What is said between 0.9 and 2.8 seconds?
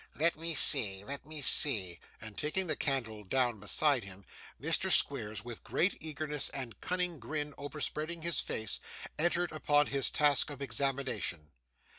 let me see.' And taking the